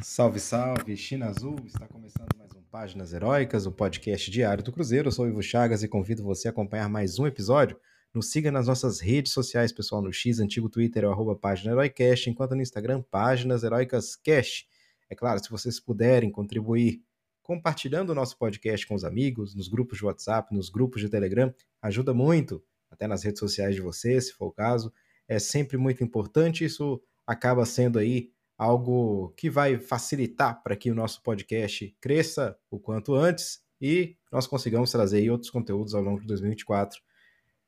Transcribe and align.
Salve, 0.00 0.38
salve, 0.38 0.96
China 0.96 1.26
Azul! 1.26 1.56
Está 1.66 1.88
começando 1.88 2.28
mais 2.38 2.52
um 2.54 2.62
Páginas 2.70 3.12
Heróicas, 3.12 3.66
o 3.66 3.72
podcast 3.72 4.30
diário 4.30 4.62
do 4.62 4.70
Cruzeiro. 4.70 5.08
Eu 5.08 5.12
sou 5.12 5.24
o 5.24 5.28
Ivo 5.28 5.42
Chagas 5.42 5.82
e 5.82 5.88
convido 5.88 6.22
você 6.22 6.46
a 6.46 6.52
acompanhar 6.52 6.88
mais 6.88 7.18
um 7.18 7.26
episódio. 7.26 7.76
Nos 8.14 8.30
siga 8.30 8.52
nas 8.52 8.68
nossas 8.68 9.00
redes 9.00 9.32
sociais, 9.32 9.72
pessoal, 9.72 10.00
no 10.00 10.12
X, 10.12 10.38
antigo 10.38 10.68
Twitter, 10.68 11.02
é 11.02 11.08
o 11.08 11.34
Página 11.34 11.72
Heroicast, 11.72 12.30
enquanto 12.30 12.54
no 12.54 12.62
Instagram, 12.62 13.02
Páginas 13.10 13.64
Heroicas 13.64 14.14
Cast. 14.14 14.68
É 15.10 15.16
claro, 15.16 15.42
se 15.42 15.50
vocês 15.50 15.80
puderem 15.80 16.30
contribuir 16.30 17.02
compartilhando 17.42 18.10
o 18.10 18.14
nosso 18.14 18.38
podcast 18.38 18.86
com 18.86 18.94
os 18.94 19.02
amigos, 19.02 19.52
nos 19.52 19.66
grupos 19.66 19.98
de 19.98 20.04
WhatsApp, 20.04 20.54
nos 20.54 20.70
grupos 20.70 21.00
de 21.02 21.08
Telegram, 21.08 21.52
ajuda 21.82 22.14
muito, 22.14 22.62
até 22.88 23.08
nas 23.08 23.24
redes 23.24 23.40
sociais 23.40 23.74
de 23.74 23.80
vocês, 23.80 24.28
se 24.28 24.32
for 24.32 24.46
o 24.46 24.52
caso. 24.52 24.92
É 25.26 25.40
sempre 25.40 25.76
muito 25.76 26.04
importante, 26.04 26.64
isso 26.64 27.02
acaba 27.26 27.66
sendo 27.66 27.98
aí 27.98 28.30
algo 28.58 29.32
que 29.36 29.48
vai 29.48 29.78
facilitar 29.78 30.60
para 30.64 30.76
que 30.76 30.90
o 30.90 30.94
nosso 30.94 31.22
podcast 31.22 31.96
cresça 32.00 32.58
o 32.68 32.80
quanto 32.80 33.14
antes 33.14 33.62
e 33.80 34.16
nós 34.32 34.48
consigamos 34.48 34.90
trazer 34.90 35.30
outros 35.30 35.50
conteúdos 35.50 35.94
ao 35.94 36.02
longo 36.02 36.20
de 36.20 36.26
2024. 36.26 37.00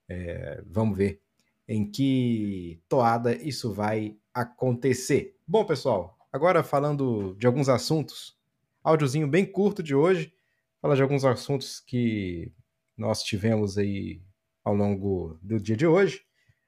É, 0.08 0.60
vamos 0.66 0.98
ver 0.98 1.22
em 1.68 1.88
que 1.88 2.82
toada 2.88 3.32
isso 3.36 3.72
vai 3.72 4.18
acontecer. 4.34 5.36
Bom, 5.46 5.64
pessoal, 5.64 6.18
agora 6.32 6.64
falando 6.64 7.36
de 7.38 7.46
alguns 7.46 7.68
assuntos, 7.68 8.36
áudiozinho 8.82 9.28
bem 9.28 9.46
curto 9.46 9.84
de 9.84 9.94
hoje, 9.94 10.34
fala 10.82 10.96
de 10.96 11.02
alguns 11.02 11.24
assuntos 11.24 11.78
que 11.78 12.52
nós 12.96 13.22
tivemos 13.22 13.78
aí 13.78 14.20
ao 14.64 14.74
longo 14.74 15.38
do 15.40 15.60
dia 15.60 15.76
de 15.76 15.86
hoje. 15.86 16.24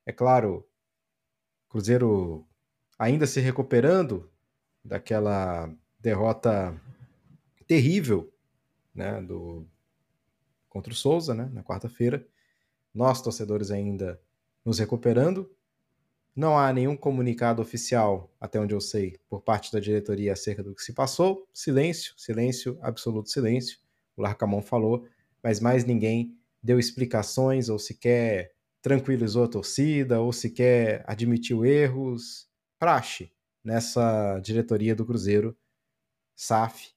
É 0.07 0.13
claro, 0.13 0.65
Cruzeiro 1.69 2.47
ainda 3.03 3.27
se 3.27 3.41
recuperando 3.41 4.31
daquela 4.85 5.69
derrota 5.99 6.81
terrível 7.67 8.33
né, 8.95 9.21
do, 9.21 9.67
contra 10.69 10.93
o 10.93 10.97
Souza 10.97 11.35
né, 11.35 11.51
na 11.53 11.65
quarta-feira. 11.65 12.25
Nós, 12.95 13.21
torcedores, 13.21 13.73
ainda 13.73 14.21
nos 14.65 14.79
recuperando. 14.79 15.51
Não 16.35 16.57
há 16.57 16.73
nenhum 16.73 16.97
comunicado 16.97 17.61
oficial, 17.61 18.33
até 18.41 18.61
onde 18.61 18.73
eu 18.73 18.81
sei, 18.81 19.19
por 19.29 19.43
parte 19.43 19.73
da 19.73 19.81
diretoria 19.81 20.33
acerca 20.33 20.63
do 20.63 20.73
que 20.73 20.83
se 20.83 20.93
passou. 20.93 21.49
Silêncio, 21.53 22.15
silêncio, 22.17 22.79
absoluto 22.81 23.31
silêncio. 23.31 23.81
O 24.17 24.23
Larcamão 24.23 24.63
falou, 24.63 25.09
mas 25.43 25.59
mais 25.59 25.85
ninguém 25.85 26.39
deu 26.63 26.79
explicações 26.79 27.69
ou 27.69 27.81
sequer 27.81 28.53
tranquilizou 28.81 29.45
a 29.45 29.49
torcida 29.49 30.21
ou 30.21 30.33
sequer 30.33 31.05
admitiu 31.07 31.65
erros 31.65 32.52
praxe 32.83 33.31
nessa 33.63 34.41
diretoria 34.41 34.93
do 34.93 35.07
Cruzeiro, 35.07 35.57
SAF, 36.35 36.93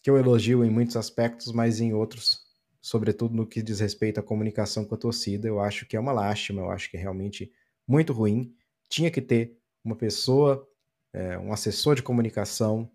que 0.00 0.08
eu 0.08 0.16
elogio 0.16 0.64
em 0.64 0.70
muitos 0.70 0.96
aspectos, 0.96 1.50
mas 1.50 1.80
em 1.80 1.92
outros, 1.92 2.46
sobretudo 2.80 3.34
no 3.34 3.44
que 3.44 3.64
diz 3.64 3.80
respeito 3.80 4.20
à 4.20 4.22
comunicação 4.22 4.84
com 4.84 4.94
a 4.94 4.98
torcida, 4.98 5.48
eu 5.48 5.58
acho 5.58 5.86
que 5.86 5.96
é 5.96 6.00
uma 6.00 6.12
lástima, 6.12 6.62
eu 6.62 6.70
acho 6.70 6.88
que 6.88 6.96
é 6.96 7.00
realmente 7.00 7.52
muito 7.84 8.12
ruim. 8.12 8.54
Tinha 8.88 9.10
que 9.10 9.20
ter 9.20 9.58
uma 9.82 9.96
pessoa, 9.96 10.64
é, 11.12 11.36
um 11.36 11.52
assessor 11.52 11.96
de 11.96 12.04
comunicação, 12.04 12.88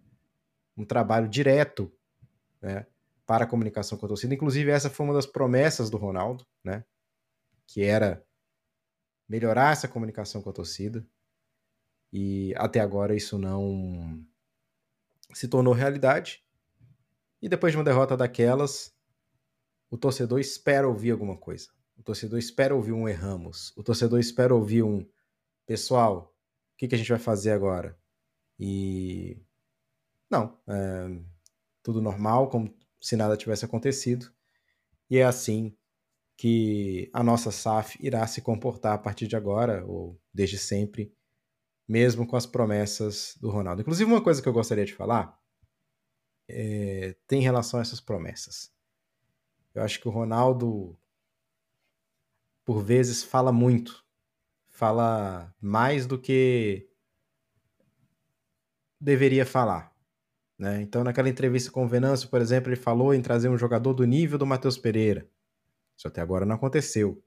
um 0.77 0.85
trabalho 0.85 1.27
direto 1.27 1.91
né, 2.61 2.87
para 3.25 3.43
a 3.43 3.47
comunicação 3.47 3.97
com 3.97 4.05
a 4.05 4.07
torcida. 4.07 4.33
Inclusive, 4.33 4.71
essa 4.71 4.89
foi 4.89 5.05
uma 5.05 5.13
das 5.13 5.25
promessas 5.25 5.89
do 5.89 5.97
Ronaldo, 5.97 6.47
né, 6.63 6.85
que 7.67 7.83
era 7.83 8.25
melhorar 9.27 9.73
essa 9.73 9.89
comunicação 9.89 10.41
com 10.41 10.49
a 10.49 10.53
torcida. 10.53 11.05
E 12.17 12.53
até 12.55 12.79
agora 12.79 13.13
isso 13.13 13.37
não 13.37 14.25
se 15.33 15.49
tornou 15.49 15.73
realidade. 15.73 16.41
E 17.41 17.49
depois 17.49 17.73
de 17.73 17.77
uma 17.77 17.83
derrota 17.83 18.15
daquelas, 18.15 18.95
o 19.89 19.97
torcedor 19.97 20.39
espera 20.39 20.87
ouvir 20.87 21.11
alguma 21.11 21.35
coisa. 21.35 21.67
O 21.97 22.01
torcedor 22.01 22.39
espera 22.39 22.73
ouvir 22.73 22.93
um 22.93 23.09
erramos. 23.09 23.73
O 23.75 23.83
torcedor 23.83 24.17
espera 24.17 24.55
ouvir 24.55 24.81
um 24.81 25.05
pessoal, 25.65 26.33
o 26.73 26.77
que, 26.77 26.87
que 26.87 26.95
a 26.95 26.97
gente 26.97 27.09
vai 27.09 27.19
fazer 27.19 27.51
agora? 27.51 27.99
E 28.57 29.37
não, 30.29 30.57
é 30.69 31.19
tudo 31.83 32.01
normal, 32.01 32.49
como 32.49 32.73
se 33.01 33.17
nada 33.17 33.35
tivesse 33.35 33.65
acontecido. 33.65 34.31
E 35.09 35.17
é 35.17 35.25
assim 35.25 35.75
que 36.37 37.09
a 37.11 37.21
nossa 37.21 37.51
SAF 37.51 37.97
irá 38.01 38.25
se 38.25 38.41
comportar 38.41 38.93
a 38.93 38.97
partir 38.97 39.27
de 39.27 39.35
agora, 39.35 39.85
ou 39.85 40.17
desde 40.33 40.57
sempre, 40.57 41.13
mesmo 41.87 42.25
com 42.25 42.35
as 42.35 42.45
promessas 42.45 43.37
do 43.39 43.49
Ronaldo. 43.49 43.81
Inclusive, 43.81 44.09
uma 44.09 44.23
coisa 44.23 44.41
que 44.41 44.47
eu 44.47 44.53
gostaria 44.53 44.85
de 44.85 44.93
falar 44.93 45.39
é, 46.47 47.15
tem 47.27 47.41
relação 47.41 47.79
a 47.79 47.81
essas 47.81 47.99
promessas. 47.99 48.71
Eu 49.73 49.83
acho 49.83 49.99
que 49.99 50.07
o 50.07 50.11
Ronaldo, 50.11 50.97
por 52.63 52.81
vezes, 52.81 53.23
fala 53.23 53.51
muito, 53.51 54.05
fala 54.67 55.53
mais 55.61 56.05
do 56.05 56.19
que 56.19 56.89
deveria 58.99 59.45
falar. 59.45 59.93
Né? 60.57 60.81
Então, 60.81 61.03
naquela 61.03 61.29
entrevista 61.29 61.69
com 61.69 61.83
o 61.83 61.87
Venâncio, 61.87 62.29
por 62.29 62.41
exemplo, 62.41 62.69
ele 62.69 62.79
falou 62.79 63.13
em 63.13 63.21
trazer 63.21 63.49
um 63.49 63.57
jogador 63.57 63.93
do 63.93 64.05
nível 64.05 64.37
do 64.37 64.45
Matheus 64.45 64.77
Pereira. 64.77 65.29
Isso 65.97 66.07
até 66.07 66.21
agora 66.21 66.45
não 66.45 66.55
aconteceu. 66.55 67.21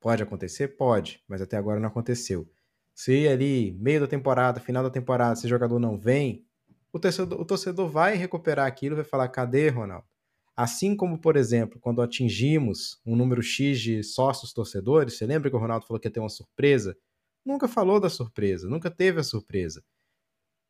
Pode 0.00 0.22
acontecer? 0.22 0.68
Pode, 0.76 1.22
mas 1.28 1.40
até 1.40 1.56
agora 1.56 1.78
não 1.78 1.88
aconteceu. 1.88 2.50
Se 2.94 3.26
ali, 3.26 3.72
meio 3.80 4.00
da 4.00 4.06
temporada, 4.06 4.60
final 4.60 4.82
da 4.82 4.90
temporada, 4.90 5.32
esse 5.34 5.48
jogador 5.48 5.78
não 5.78 5.98
vem, 5.98 6.44
o 6.92 6.98
torcedor, 6.98 7.40
o 7.40 7.44
torcedor 7.44 7.88
vai 7.88 8.16
recuperar 8.16 8.66
aquilo, 8.66 8.96
vai 8.96 9.04
falar: 9.04 9.28
cadê, 9.28 9.68
Ronaldo? 9.68 10.06
Assim 10.54 10.94
como, 10.94 11.18
por 11.18 11.36
exemplo, 11.36 11.80
quando 11.80 12.02
atingimos 12.02 13.00
um 13.06 13.16
número 13.16 13.42
X 13.42 13.80
de 13.80 14.02
sócios 14.02 14.52
torcedores, 14.52 15.16
você 15.16 15.24
lembra 15.24 15.48
que 15.48 15.56
o 15.56 15.58
Ronaldo 15.58 15.86
falou 15.86 15.98
que 15.98 16.06
ia 16.06 16.12
ter 16.12 16.20
uma 16.20 16.28
surpresa? 16.28 16.96
Nunca 17.44 17.66
falou 17.66 17.98
da 17.98 18.10
surpresa, 18.10 18.68
nunca 18.68 18.90
teve 18.90 19.20
a 19.20 19.24
surpresa. 19.24 19.82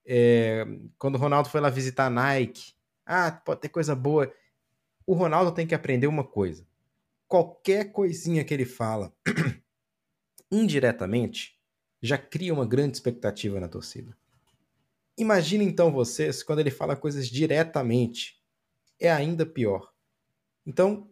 É, 0.06 0.64
quando 0.98 1.16
o 1.16 1.18
Ronaldo 1.18 1.48
foi 1.48 1.60
lá 1.60 1.68
visitar 1.68 2.06
a 2.06 2.10
Nike, 2.10 2.74
ah, 3.04 3.32
pode 3.32 3.60
ter 3.60 3.68
coisa 3.68 3.94
boa. 3.94 4.32
O 5.04 5.14
Ronaldo 5.14 5.52
tem 5.52 5.66
que 5.66 5.74
aprender 5.74 6.06
uma 6.06 6.24
coisa. 6.24 6.66
Qualquer 7.26 7.90
coisinha 7.92 8.44
que 8.44 8.54
ele 8.54 8.64
fala, 8.64 9.12
indiretamente, 10.50 11.58
já 12.02 12.18
cria 12.18 12.52
uma 12.52 12.66
grande 12.66 12.96
expectativa 12.96 13.60
na 13.60 13.68
torcida. 13.68 14.16
Imagine 15.16 15.64
então 15.64 15.92
vocês 15.92 16.42
quando 16.42 16.58
ele 16.58 16.70
fala 16.70 16.96
coisas 16.96 17.28
diretamente. 17.28 18.42
É 18.98 19.10
ainda 19.10 19.46
pior. 19.46 19.92
Então, 20.66 21.10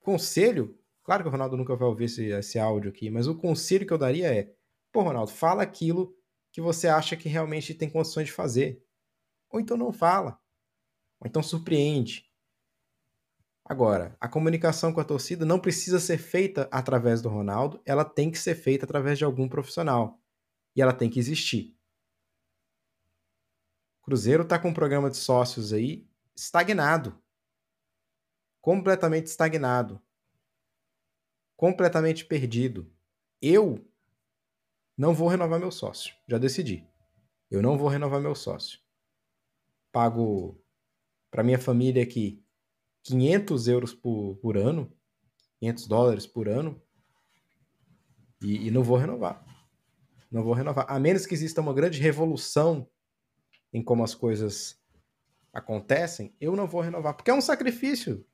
conselho, 0.00 0.78
claro 1.02 1.22
que 1.22 1.28
o 1.28 1.32
Ronaldo 1.32 1.56
nunca 1.56 1.76
vai 1.76 1.88
ouvir 1.88 2.04
esse, 2.04 2.26
esse 2.26 2.58
áudio 2.58 2.90
aqui, 2.90 3.10
mas 3.10 3.26
o 3.26 3.34
conselho 3.34 3.86
que 3.86 3.92
eu 3.92 3.98
daria 3.98 4.32
é: 4.32 4.52
pô, 4.92 5.02
Ronaldo, 5.02 5.30
fala 5.30 5.62
aquilo 5.62 6.16
que 6.52 6.60
você 6.60 6.88
acha 6.88 7.16
que 7.16 7.28
realmente 7.28 7.74
tem 7.74 7.90
condições 7.90 8.26
de 8.26 8.32
fazer. 8.32 8.82
Ou 9.50 9.60
então 9.60 9.76
não 9.76 9.92
fala. 9.92 10.38
Ou 11.20 11.26
então 11.26 11.42
surpreende. 11.42 12.27
Agora, 13.68 14.16
a 14.18 14.26
comunicação 14.26 14.94
com 14.94 15.00
a 15.00 15.04
torcida 15.04 15.44
não 15.44 15.60
precisa 15.60 16.00
ser 16.00 16.16
feita 16.16 16.66
através 16.72 17.20
do 17.20 17.28
Ronaldo, 17.28 17.82
ela 17.84 18.02
tem 18.02 18.30
que 18.30 18.38
ser 18.38 18.54
feita 18.54 18.86
através 18.86 19.18
de 19.18 19.24
algum 19.26 19.46
profissional. 19.46 20.18
E 20.74 20.80
ela 20.80 20.94
tem 20.94 21.10
que 21.10 21.18
existir. 21.18 21.78
Cruzeiro 24.00 24.42
está 24.42 24.58
com 24.58 24.70
um 24.70 24.74
programa 24.74 25.10
de 25.10 25.18
sócios 25.18 25.74
aí 25.74 26.08
estagnado. 26.34 27.22
Completamente 28.62 29.26
estagnado. 29.26 30.00
Completamente 31.54 32.24
perdido. 32.24 32.90
Eu 33.42 33.86
não 34.96 35.12
vou 35.12 35.28
renovar 35.28 35.60
meu 35.60 35.70
sócio. 35.70 36.14
Já 36.26 36.38
decidi. 36.38 36.88
Eu 37.50 37.60
não 37.60 37.76
vou 37.76 37.88
renovar 37.88 38.18
meu 38.18 38.34
sócio. 38.34 38.80
Pago 39.92 40.58
para 41.30 41.44
minha 41.44 41.58
família 41.58 42.02
aqui 42.02 42.42
500 43.08 43.68
euros 43.68 43.94
por, 43.94 44.36
por 44.36 44.56
ano, 44.56 44.92
500 45.60 45.86
dólares 45.86 46.26
por 46.26 46.48
ano, 46.48 46.80
e, 48.42 48.68
e 48.68 48.70
não 48.70 48.82
vou 48.82 48.96
renovar. 48.96 49.44
Não 50.30 50.42
vou 50.42 50.52
renovar. 50.52 50.86
A 50.88 50.98
menos 51.00 51.26
que 51.26 51.34
exista 51.34 51.60
uma 51.60 51.72
grande 51.72 52.00
revolução 52.00 52.88
em 53.72 53.82
como 53.82 54.04
as 54.04 54.14
coisas 54.14 54.78
acontecem, 55.52 56.34
eu 56.40 56.54
não 56.54 56.66
vou 56.66 56.80
renovar. 56.80 57.14
Porque 57.14 57.30
é 57.30 57.34
um 57.34 57.40
sacrifício, 57.40 58.24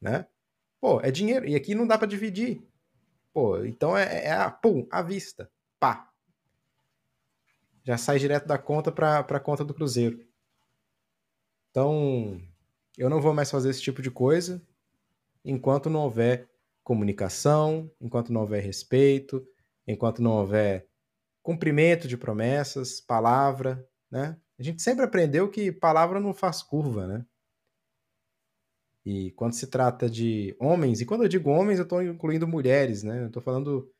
né? 0.00 0.26
Pô, 0.80 1.00
é 1.00 1.10
dinheiro. 1.10 1.46
E 1.46 1.54
aqui 1.54 1.74
não 1.74 1.86
dá 1.86 1.96
para 1.96 2.06
dividir. 2.06 2.62
Pô, 3.32 3.64
então 3.64 3.96
é, 3.96 4.26
é 4.26 4.32
a, 4.32 4.50
pum, 4.50 4.86
à 4.90 5.02
vista. 5.02 5.50
Pá. 5.80 6.10
Já 7.82 7.98
sai 7.98 8.18
direto 8.18 8.46
da 8.46 8.58
conta 8.58 8.92
para 8.92 9.20
a 9.20 9.40
conta 9.40 9.64
do 9.64 9.74
Cruzeiro. 9.74 10.24
Então, 11.70 12.40
eu 12.96 13.10
não 13.10 13.20
vou 13.20 13.34
mais 13.34 13.50
fazer 13.50 13.70
esse 13.70 13.82
tipo 13.82 14.00
de 14.00 14.10
coisa 14.10 14.62
enquanto 15.44 15.90
não 15.90 16.00
houver 16.00 16.48
comunicação, 16.82 17.90
enquanto 18.00 18.32
não 18.32 18.42
houver 18.42 18.62
respeito, 18.62 19.46
enquanto 19.86 20.22
não 20.22 20.32
houver 20.32 20.88
cumprimento 21.42 22.08
de 22.08 22.16
promessas, 22.16 23.00
palavra, 23.00 23.86
né? 24.10 24.38
A 24.58 24.62
gente 24.62 24.82
sempre 24.82 25.04
aprendeu 25.04 25.50
que 25.50 25.72
palavra 25.72 26.20
não 26.20 26.32
faz 26.32 26.62
curva, 26.62 27.06
né? 27.06 27.26
E 29.04 29.32
quando 29.32 29.52
se 29.52 29.66
trata 29.66 30.08
de 30.08 30.56
homens, 30.58 31.00
e 31.00 31.06
quando 31.06 31.24
eu 31.24 31.28
digo 31.28 31.50
homens, 31.50 31.78
eu 31.78 31.82
estou 31.82 32.02
incluindo 32.02 32.48
mulheres, 32.48 33.02
né? 33.02 33.22
Eu 33.22 33.26
estou 33.26 33.42
falando 33.42 33.90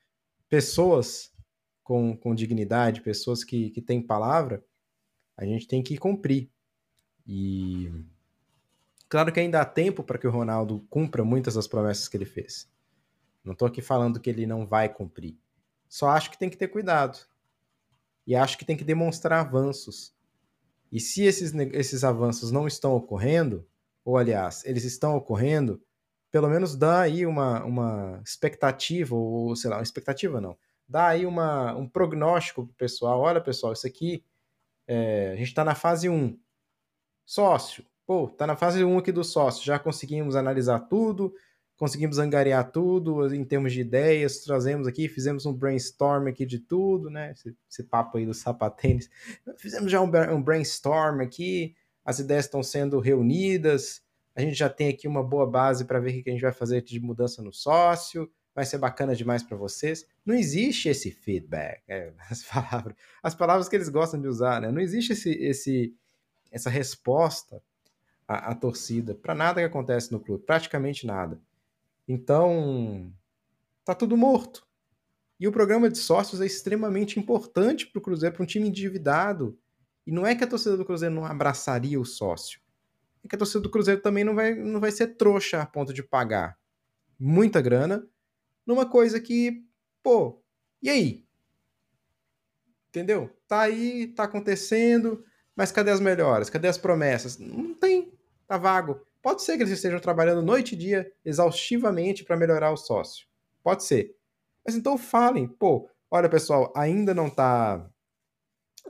pessoas 0.48 1.30
com, 1.82 2.16
com 2.16 2.34
dignidade, 2.34 3.02
pessoas 3.02 3.44
que, 3.44 3.70
que 3.70 3.82
têm 3.82 4.00
palavra, 4.00 4.64
a 5.36 5.44
gente 5.44 5.68
tem 5.68 5.82
que 5.82 5.98
cumprir. 5.98 6.50
E 7.26 7.90
claro 9.14 9.30
que 9.30 9.38
ainda 9.38 9.60
há 9.60 9.64
tempo 9.64 10.02
para 10.02 10.18
que 10.18 10.26
o 10.26 10.30
Ronaldo 10.32 10.84
cumpra 10.90 11.24
muitas 11.24 11.54
das 11.54 11.68
promessas 11.68 12.08
que 12.08 12.16
ele 12.16 12.24
fez. 12.24 12.68
Não 13.44 13.52
estou 13.52 13.68
aqui 13.68 13.80
falando 13.80 14.18
que 14.18 14.28
ele 14.28 14.44
não 14.44 14.66
vai 14.66 14.88
cumprir. 14.88 15.38
Só 15.88 16.08
acho 16.08 16.32
que 16.32 16.36
tem 16.36 16.50
que 16.50 16.56
ter 16.56 16.66
cuidado. 16.66 17.16
E 18.26 18.34
acho 18.34 18.58
que 18.58 18.64
tem 18.64 18.76
que 18.76 18.82
demonstrar 18.82 19.38
avanços. 19.38 20.12
E 20.90 20.98
se 20.98 21.22
esses, 21.22 21.54
esses 21.54 22.02
avanços 22.02 22.50
não 22.50 22.66
estão 22.66 22.92
ocorrendo, 22.92 23.64
ou 24.04 24.18
aliás, 24.18 24.64
eles 24.64 24.82
estão 24.82 25.14
ocorrendo, 25.14 25.80
pelo 26.32 26.48
menos 26.48 26.74
dá 26.74 27.02
aí 27.02 27.24
uma, 27.24 27.62
uma 27.62 28.20
expectativa, 28.26 29.14
ou 29.14 29.54
sei 29.54 29.70
lá, 29.70 29.76
uma 29.76 29.84
expectativa 29.84 30.40
não, 30.40 30.58
dá 30.88 31.06
aí 31.06 31.24
uma, 31.24 31.72
um 31.76 31.88
prognóstico 31.88 32.66
pro 32.66 32.74
pessoal, 32.74 33.20
olha 33.20 33.40
pessoal, 33.40 33.74
isso 33.74 33.86
aqui, 33.86 34.24
é, 34.88 35.30
a 35.34 35.36
gente 35.36 35.50
está 35.50 35.64
na 35.64 35.76
fase 35.76 36.08
1, 36.08 36.36
sócio, 37.24 37.86
pô, 38.06 38.28
tá 38.28 38.46
na 38.46 38.56
fase 38.56 38.84
1 38.84 38.98
aqui 38.98 39.12
do 39.12 39.24
sócio, 39.24 39.64
já 39.64 39.78
conseguimos 39.78 40.36
analisar 40.36 40.80
tudo, 40.80 41.34
conseguimos 41.76 42.18
angariar 42.18 42.70
tudo 42.70 43.34
em 43.34 43.44
termos 43.44 43.72
de 43.72 43.80
ideias, 43.80 44.38
trazemos 44.40 44.86
aqui, 44.86 45.08
fizemos 45.08 45.46
um 45.46 45.52
brainstorm 45.52 46.28
aqui 46.28 46.46
de 46.46 46.58
tudo, 46.58 47.10
né, 47.10 47.32
esse, 47.32 47.56
esse 47.70 47.82
papo 47.84 48.18
aí 48.18 48.26
do 48.26 48.34
sapatênis, 48.34 49.08
fizemos 49.58 49.90
já 49.90 50.00
um, 50.00 50.10
um 50.34 50.42
brainstorm 50.42 51.20
aqui, 51.20 51.74
as 52.04 52.18
ideias 52.18 52.44
estão 52.44 52.62
sendo 52.62 53.00
reunidas, 53.00 54.02
a 54.36 54.40
gente 54.40 54.54
já 54.54 54.68
tem 54.68 54.88
aqui 54.88 55.08
uma 55.08 55.22
boa 55.22 55.46
base 55.46 55.84
para 55.84 56.00
ver 56.00 56.18
o 56.18 56.22
que 56.22 56.30
a 56.30 56.32
gente 56.32 56.42
vai 56.42 56.52
fazer 56.52 56.82
de 56.82 57.00
mudança 57.00 57.42
no 57.42 57.52
sócio, 57.52 58.30
vai 58.54 58.64
ser 58.64 58.78
bacana 58.78 59.14
demais 59.14 59.42
para 59.42 59.56
vocês. 59.56 60.06
Não 60.24 60.34
existe 60.34 60.88
esse 60.88 61.10
feedback, 61.10 61.82
é, 61.88 62.12
as, 62.30 62.42
palavras, 62.42 62.96
as 63.22 63.34
palavras 63.34 63.68
que 63.68 63.76
eles 63.76 63.88
gostam 63.88 64.20
de 64.20 64.28
usar, 64.28 64.60
né? 64.60 64.70
Não 64.70 64.80
existe 64.80 65.12
esse, 65.12 65.30
esse, 65.30 65.94
essa 66.50 66.68
resposta 66.68 67.62
à, 68.26 68.50
à 68.50 68.54
torcida 68.54 69.14
para 69.14 69.34
nada 69.34 69.60
que 69.60 69.66
acontece 69.66 70.12
no 70.12 70.20
clube, 70.20 70.44
praticamente 70.44 71.06
nada. 71.06 71.40
Então, 72.06 73.12
tá 73.84 73.94
tudo 73.94 74.16
morto. 74.16 74.66
E 75.38 75.48
o 75.48 75.52
programa 75.52 75.90
de 75.90 75.98
sócios 75.98 76.40
é 76.40 76.46
extremamente 76.46 77.18
importante 77.18 77.86
para 77.86 77.98
o 77.98 78.02
Cruzeiro, 78.02 78.34
para 78.34 78.42
um 78.42 78.46
time 78.46 78.68
endividado. 78.68 79.58
E 80.06 80.12
não 80.12 80.26
é 80.26 80.34
que 80.34 80.44
a 80.44 80.46
torcida 80.46 80.76
do 80.76 80.84
Cruzeiro 80.84 81.14
não 81.14 81.24
abraçaria 81.24 82.00
o 82.00 82.04
sócio. 82.04 82.60
É 83.24 83.28
que 83.28 83.34
a 83.34 83.38
torcida 83.38 83.60
do 83.60 83.70
Cruzeiro 83.70 84.00
também 84.00 84.22
não 84.22 84.34
vai, 84.34 84.54
não 84.54 84.80
vai 84.80 84.90
ser 84.90 85.16
trouxa 85.16 85.62
a 85.62 85.66
ponto 85.66 85.92
de 85.92 86.02
pagar 86.02 86.58
muita 87.18 87.60
grana 87.60 88.06
numa 88.66 88.86
coisa 88.86 89.20
que, 89.20 89.64
pô, 90.02 90.42
e 90.82 90.90
aí? 90.90 91.26
Entendeu? 92.88 93.30
Tá 93.48 93.62
aí, 93.62 94.08
tá 94.08 94.24
acontecendo, 94.24 95.24
mas 95.56 95.72
cadê 95.72 95.90
as 95.90 96.00
melhoras? 96.00 96.50
Cadê 96.50 96.68
as 96.68 96.78
promessas? 96.78 97.38
Não 97.38 97.74
tem, 97.74 98.12
tá 98.46 98.58
vago. 98.58 99.00
Pode 99.22 99.42
ser 99.42 99.56
que 99.56 99.62
eles 99.62 99.72
estejam 99.72 100.00
trabalhando 100.00 100.42
noite 100.42 100.74
e 100.74 100.78
dia 100.78 101.10
exaustivamente 101.24 102.24
para 102.24 102.36
melhorar 102.36 102.70
o 102.72 102.76
sócio. 102.76 103.26
Pode 103.62 103.84
ser. 103.84 104.14
Mas 104.66 104.74
então 104.74 104.98
falem, 104.98 105.46
pô, 105.46 105.88
olha 106.10 106.28
pessoal, 106.28 106.72
ainda 106.76 107.14
não 107.14 107.30
tá 107.30 107.88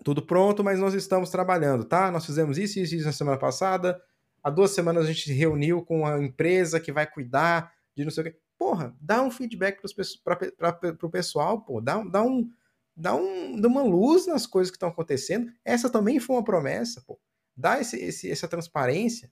tudo 0.03 0.23
pronto, 0.23 0.65
mas 0.65 0.81
nós 0.81 0.95
estamos 0.95 1.31
trabalhando, 1.31 1.85
tá? 1.85 2.11
Nós 2.11 2.27
fizemos 2.27 2.59
isso 2.59 2.79
e 2.79 2.83
isso, 2.83 2.97
isso 2.97 3.07
na 3.07 3.13
semana 3.13 3.39
passada. 3.39 4.01
Há 4.43 4.51
duas 4.51 4.73
semanas 4.73 5.05
a 5.05 5.07
gente 5.07 5.23
se 5.23 5.33
reuniu 5.33 5.85
com 5.85 6.07
a 6.07 6.23
empresa 6.23 6.81
que 6.81 6.93
vai 6.93 7.07
cuidar 7.07 7.73
de 7.97 8.05
não 8.05 8.11
sei 8.11 8.23
o 8.23 8.27
quê. 8.27 8.39
Porra, 8.59 8.95
dá 9.01 9.23
um 9.23 9.31
feedback 9.31 9.81
para 10.23 10.79
o 11.03 11.11
pessoal, 11.11 11.61
pô, 11.61 11.81
dá, 11.81 12.03
dá, 12.05 12.23
um, 12.23 12.51
dá, 12.97 13.15
um, 13.15 13.61
dá 13.61 13.69
uma 13.69 13.83
luz 13.83 14.27
nas 14.27 14.47
coisas 14.47 14.71
que 14.71 14.77
estão 14.77 14.89
acontecendo. 14.89 15.53
Essa 15.65 15.91
também 15.91 16.21
foi 16.21 16.37
uma 16.37 16.45
promessa, 16.45 17.03
pô. 17.07 17.19
Dá 17.57 17.81
esse, 17.81 17.97
esse, 17.97 18.31
essa 18.31 18.49
transparência. 18.49 19.31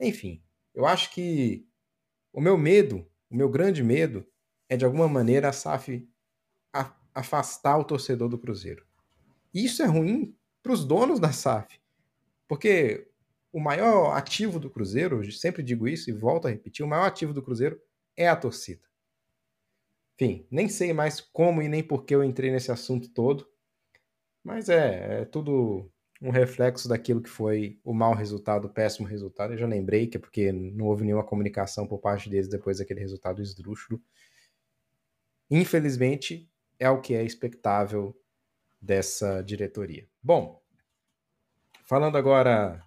Enfim, 0.00 0.42
eu 0.74 0.86
acho 0.86 1.10
que 1.12 1.66
o 2.32 2.40
meu 2.40 2.58
medo, 2.58 3.06
o 3.30 3.36
meu 3.36 3.48
grande 3.48 3.82
medo, 3.82 4.26
é 4.68 4.76
de 4.76 4.84
alguma 4.84 5.08
maneira 5.08 5.48
a 5.48 5.52
SAF 5.52 6.06
afastar 7.14 7.78
o 7.78 7.84
torcedor 7.84 8.28
do 8.28 8.38
Cruzeiro. 8.38 8.84
Isso 9.54 9.82
é 9.82 9.86
ruim 9.86 10.36
para 10.62 10.72
os 10.72 10.84
donos 10.84 11.18
da 11.18 11.32
SAF, 11.32 11.80
porque 12.46 13.08
o 13.50 13.58
maior 13.58 14.14
ativo 14.14 14.60
do 14.60 14.68
Cruzeiro, 14.68 15.24
sempre 15.32 15.62
digo 15.62 15.88
isso 15.88 16.10
e 16.10 16.12
volto 16.12 16.46
a 16.46 16.50
repetir, 16.50 16.84
o 16.84 16.88
maior 16.88 17.06
ativo 17.06 17.32
do 17.32 17.42
Cruzeiro 17.42 17.80
é 18.14 18.28
a 18.28 18.36
torcida. 18.36 18.82
Enfim, 20.18 20.46
nem 20.50 20.68
sei 20.68 20.92
mais 20.92 21.20
como 21.20 21.60
e 21.60 21.68
nem 21.68 21.82
por 21.82 22.04
que 22.04 22.14
eu 22.14 22.24
entrei 22.24 22.50
nesse 22.50 22.72
assunto 22.72 23.10
todo, 23.10 23.46
mas 24.42 24.68
é, 24.68 25.22
é 25.22 25.24
tudo 25.26 25.90
um 26.22 26.30
reflexo 26.30 26.88
daquilo 26.88 27.20
que 27.20 27.28
foi 27.28 27.78
o 27.84 27.92
mau 27.92 28.14
resultado, 28.14 28.66
o 28.66 28.72
péssimo 28.72 29.06
resultado. 29.06 29.52
Eu 29.52 29.58
já 29.58 29.66
lembrei 29.66 30.06
que 30.06 30.16
é 30.16 30.20
porque 30.20 30.50
não 30.50 30.86
houve 30.86 31.04
nenhuma 31.04 31.24
comunicação 31.24 31.86
por 31.86 31.98
parte 31.98 32.30
deles 32.30 32.48
depois 32.48 32.78
daquele 32.78 33.00
resultado 33.00 33.42
esdrúxulo. 33.42 34.00
Infelizmente, 35.50 36.50
é 36.78 36.88
o 36.88 37.00
que 37.00 37.14
é 37.14 37.22
expectável 37.22 38.18
dessa 38.80 39.42
diretoria. 39.42 40.08
Bom, 40.22 40.62
falando 41.84 42.16
agora 42.16 42.82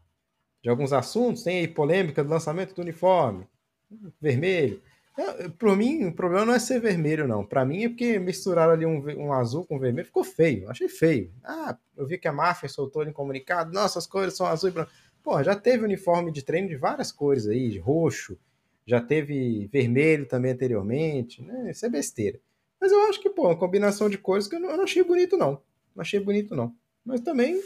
de 0.61 0.69
alguns 0.69 0.91
assuntos, 0.91 1.43
tem 1.43 1.59
aí 1.59 1.67
polêmica 1.67 2.23
do 2.23 2.29
lançamento 2.29 2.73
do 2.73 2.81
uniforme 2.81 3.47
vermelho. 4.19 4.81
É, 5.17 5.49
Para 5.49 5.75
mim, 5.75 6.05
o 6.05 6.13
problema 6.13 6.45
não 6.45 6.53
é 6.53 6.59
ser 6.59 6.79
vermelho, 6.79 7.27
não. 7.27 7.45
Para 7.45 7.65
mim 7.65 7.83
é 7.83 7.89
porque 7.89 8.19
misturaram 8.19 8.73
ali 8.73 8.85
um, 8.85 9.03
um, 9.19 9.33
azul 9.33 9.65
com 9.65 9.79
vermelho, 9.79 10.05
ficou 10.05 10.23
feio. 10.23 10.69
Achei 10.69 10.87
feio. 10.87 11.31
Ah, 11.43 11.77
eu 11.97 12.07
vi 12.07 12.17
que 12.17 12.27
a 12.27 12.33
máfia 12.33 12.69
soltou 12.69 13.01
ali 13.01 13.11
um 13.11 13.13
comunicado. 13.13 13.73
Nossa, 13.73 13.99
as 13.99 14.07
cores 14.07 14.35
são 14.35 14.45
azul 14.45 14.69
e 14.69 14.73
branco. 14.73 14.91
Pô, 15.21 15.43
já 15.43 15.55
teve 15.55 15.83
uniforme 15.83 16.31
de 16.31 16.43
treino 16.43 16.69
de 16.69 16.75
várias 16.75 17.11
cores 17.11 17.47
aí, 17.47 17.77
roxo. 17.77 18.37
Já 18.85 19.01
teve 19.01 19.67
vermelho 19.67 20.25
também 20.25 20.51
anteriormente. 20.51 21.43
Né? 21.43 21.71
Isso 21.71 21.85
é 21.85 21.89
besteira. 21.89 22.39
Mas 22.79 22.91
eu 22.91 23.01
acho 23.09 23.21
que, 23.21 23.29
pô, 23.29 23.47
uma 23.47 23.57
combinação 23.57 24.09
de 24.09 24.17
cores 24.17 24.47
que 24.47 24.55
eu 24.55 24.59
não, 24.59 24.69
eu 24.69 24.77
não 24.77 24.85
achei 24.85 25.03
bonito, 25.03 25.35
não. 25.35 25.61
Não 25.93 26.01
achei 26.01 26.19
bonito, 26.19 26.55
não. 26.55 26.73
Mas 27.03 27.19
também, 27.21 27.61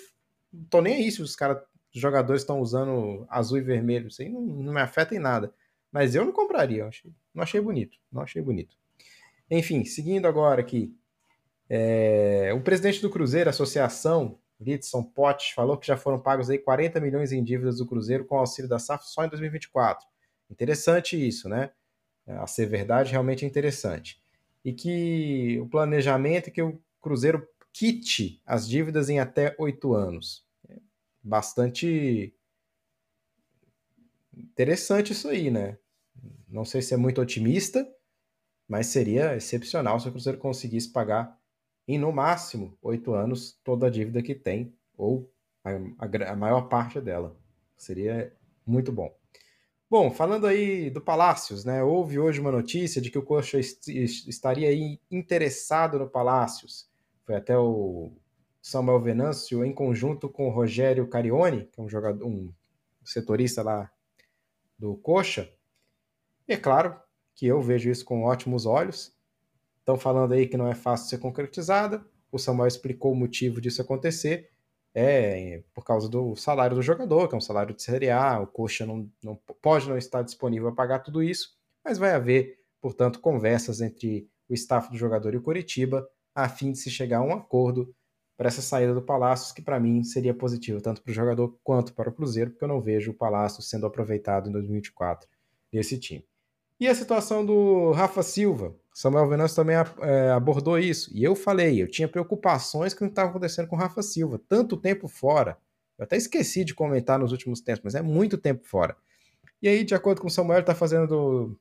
não 0.52 0.66
tô 0.66 0.82
nem 0.82 0.96
aí 0.96 1.12
se 1.12 1.22
os 1.22 1.36
caras, 1.36 1.62
os 1.94 2.02
jogadores 2.02 2.42
estão 2.42 2.60
usando 2.60 3.26
azul 3.30 3.60
e 3.60 3.62
vermelho. 3.62 4.08
Isso 4.08 4.22
aí 4.22 4.30
não, 4.30 4.42
não 4.42 4.74
me 4.74 4.82
afeta 4.82 5.14
em 5.14 5.20
nada. 5.20 5.54
Mas 5.94 6.16
eu 6.16 6.26
não 6.26 6.32
compraria, 6.32 6.80
eu 6.80 6.88
achei, 6.88 7.14
não 7.32 7.44
achei 7.44 7.62
bonito, 7.62 8.00
não 8.12 8.24
achei 8.24 8.42
bonito. 8.42 8.76
Enfim, 9.50 9.86
seguindo 9.86 10.26
agora 10.28 10.60
aqui. 10.60 10.92
É, 11.70 12.52
o 12.56 12.62
presidente 12.62 13.00
do 13.00 13.12
Cruzeiro, 13.12 13.52
Associação, 13.52 14.40
Lidson 14.60 15.04
Potts, 15.04 15.52
falou 15.52 15.78
que 15.78 15.86
já 15.86 15.96
foram 15.96 16.20
pagos 16.20 16.50
aí 16.50 16.58
40 16.58 17.00
milhões 17.00 17.32
em 17.32 17.44
dívidas 17.44 17.78
do 17.78 17.86
Cruzeiro 17.86 18.26
com 18.26 18.38
auxílio 18.38 18.68
da 18.68 18.80
SAF 18.80 19.08
só 19.08 19.24
em 19.24 19.30
2024. 19.30 20.04
Interessante 20.50 21.16
isso, 21.16 21.48
né? 21.48 21.70
A 22.26 22.48
ser 22.48 22.66
verdade, 22.66 23.12
realmente 23.12 23.46
é 23.46 23.48
interessante. 23.48 24.20
E 24.66 24.74
que 24.74 25.60
o 25.62 25.68
planejamento 25.68 26.48
é 26.48 26.52
que 26.52 26.62
o 26.62 26.82
Cruzeiro 27.00 27.48
quite 27.72 28.42
as 28.48 28.68
dívidas 28.68 29.10
em 29.10 29.20
até 29.20 29.56
oito 29.60 29.94
anos. 29.94 30.44
É 30.68 30.78
bastante 31.22 32.34
interessante 34.36 35.14
isso 35.14 35.28
aí, 35.28 35.52
né? 35.52 35.78
Não 36.54 36.64
sei 36.64 36.84
se 36.84 36.94
é 36.94 36.98
muito 36.98 37.20
otimista, 37.20 37.84
mas 38.68 38.86
seria 38.86 39.36
excepcional 39.36 40.00
se 40.00 40.08
o 40.08 40.12
Cruzeiro 40.12 40.38
conseguisse 40.38 40.88
pagar 40.88 41.36
em 41.88 41.98
no 41.98 42.12
máximo 42.12 42.78
oito 42.80 43.16
anos 43.16 43.60
toda 43.64 43.88
a 43.88 43.90
dívida 43.90 44.22
que 44.22 44.36
tem, 44.36 44.72
ou 44.96 45.28
a, 45.64 45.72
a, 46.06 46.32
a, 46.32 46.36
maior 46.36 46.70
parte 46.70 47.02
dela. 47.02 47.36
Seria 47.76 48.32
muito 48.64 48.92
bom. 48.92 49.12
Bom, 49.90 50.12
falando 50.12 50.46
aí 50.46 50.92
do 50.92 51.02
Palácios, 51.02 51.66
né? 51.66 51.84
Houve 51.84 52.20
hoje 52.20 52.40
uma 52.40 52.52
notícia 52.52 53.02
de 53.02 53.10
que 53.10 53.18
o 53.18 53.24
Coxa 53.24 53.58
est 53.60 53.88
estaria 53.88 54.70
aí 54.70 55.00
interessado 55.10 55.98
no 55.98 56.08
Palácios. 56.08 56.88
Foi 57.26 57.34
até 57.34 57.58
o 57.58 58.12
Samuel 58.62 59.02
Venâncio 59.02 59.66
em 59.66 59.74
conjunto 59.74 60.30
com 60.30 60.48
o 60.48 60.52
Rogério 60.52 61.08
Carione, 61.08 61.66
que 61.72 61.80
é 61.80 61.84
um 61.84 61.90
jogador, 61.90 62.24
um 62.28 62.54
setorista 63.04 63.64
lá 63.64 63.92
do 64.78 64.96
Coxa, 64.98 65.52
e 66.48 66.54
é 66.54 66.58
claro 66.58 66.96
que 67.36 67.48
eu 67.48 67.62
vejo 67.62 67.90
isso 67.90 68.06
com 68.06 68.24
ótimos 68.24 68.66
olhos. 68.66 69.14
Estão 69.80 69.98
falando 69.98 70.34
aí 70.34 70.48
que 70.48 70.58
não 70.58 70.68
é 70.68 70.76
fácil 70.76 71.10
ser 71.10 71.18
concretizada. 71.18 72.06
O 72.32 72.40
Samuel 72.40 72.68
explicou 72.68 73.12
o 73.12 73.16
motivo 73.16 73.60
disso 73.60 73.82
acontecer. 73.82 74.50
É 74.96 75.64
por 75.74 75.84
causa 75.84 76.08
do 76.08 76.36
salário 76.36 76.76
do 76.76 76.82
jogador, 76.82 77.28
que 77.28 77.34
é 77.34 77.38
um 77.38 77.42
salário 77.42 77.76
de 77.76 77.82
Série 77.82 78.10
A. 78.10 78.40
O 78.40 78.48
Coxa 78.48 78.86
não, 78.86 79.10
não 79.24 79.36
pode 79.62 79.90
não 79.90 79.98
estar 79.98 80.22
disponível 80.22 80.68
a 80.70 80.72
pagar 80.72 81.00
tudo 81.00 81.24
isso, 81.24 81.58
mas 81.84 81.98
vai 81.98 82.12
haver, 82.12 82.60
portanto, 82.80 83.20
conversas 83.20 83.82
entre 83.82 84.30
o 84.48 84.54
staff 84.54 84.92
do 84.92 84.98
jogador 84.98 85.34
e 85.34 85.38
o 85.38 85.42
Curitiba 85.42 86.08
a 86.36 86.48
fim 86.50 86.72
de 86.72 86.80
se 86.80 86.90
chegar 86.90 87.20
a 87.20 87.24
um 87.24 87.34
acordo 87.34 87.94
para 88.36 88.48
essa 88.48 88.62
saída 88.62 88.94
do 88.94 89.02
Palácios, 89.02 89.52
que 89.52 89.62
para 89.62 89.80
mim 89.80 90.04
seria 90.04 90.34
positivo, 90.34 90.82
tanto 90.82 91.02
para 91.02 91.12
o 91.12 91.14
jogador 91.14 91.58
quanto 91.64 91.94
para 91.94 92.10
o 92.10 92.14
Cruzeiro, 92.14 92.52
porque 92.52 92.64
eu 92.64 92.68
não 92.68 92.82
vejo 92.82 93.12
o 93.12 93.14
Palácios 93.14 93.70
sendo 93.70 93.86
aproveitado 93.86 94.50
em 94.50 94.52
2024 94.52 95.28
nesse 95.72 96.00
time. 96.00 96.26
E 96.80 96.88
a 96.88 96.96
situação 96.96 97.46
do 97.46 97.92
Rafa 97.92 98.24
Silva, 98.24 98.76
Samuel 98.94 99.30
Venâncio 99.30 99.56
também 99.56 99.76
é, 99.76 100.32
abordou 100.32 100.78
isso, 100.78 101.10
e 101.14 101.24
eu 101.24 101.36
falei, 101.36 101.82
eu 101.82 101.90
tinha 101.90 102.08
preocupações 102.08 102.94
com 102.94 103.06
o 103.06 103.08
que 103.08 103.12
estava 103.12 103.30
acontecendo 103.30 103.68
com 103.68 103.76
o 103.76 103.80
Rafa 103.80 104.02
Silva, 104.02 104.40
tanto 104.48 104.76
tempo 104.76 105.08
fora, 105.08 105.58
eu 105.98 106.04
até 106.04 106.18
esqueci 106.18 106.66
de 106.66 106.74
comentar 106.74 107.20
nos 107.20 107.32
últimos 107.32 107.62
tempos, 107.62 107.84
mas 107.84 107.96
é 107.96 108.02
muito 108.02 108.38
tempo 108.38 108.66
fora. 108.66 108.96
E 109.62 109.68
aí, 109.68 109.84
de 109.84 109.96
acordo 109.96 110.22
com 110.22 110.28
o 110.28 110.32
Samuel, 110.32 110.60
está 110.60 110.76
fazendo 110.76 111.58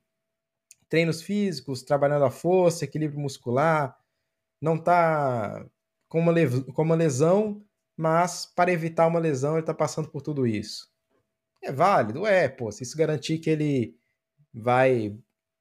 treinos 0.88 1.22
físicos, 1.22 1.82
trabalhando 1.82 2.24
a 2.24 2.30
força, 2.30 2.84
equilíbrio 2.84 3.20
muscular, 3.20 3.96
não 4.60 4.74
está 4.74 5.64
com 6.08 6.18
uma, 6.18 6.32
com 6.74 6.82
uma 6.82 6.94
lesão, 6.94 7.64
mas 7.96 8.44
para 8.44 8.72
evitar 8.72 9.06
uma 9.06 9.18
lesão 9.18 9.52
ele 9.52 9.60
está 9.60 9.72
passando 9.72 10.08
por 10.08 10.22
tudo 10.22 10.46
isso. 10.46 10.90
É 11.62 11.70
válido? 11.72 12.26
É, 12.26 12.48
pô. 12.48 12.70
Se 12.72 12.82
isso 12.82 12.96
garantir 12.96 13.38
que 13.38 13.48
ele 13.48 13.96
vai 14.52 15.16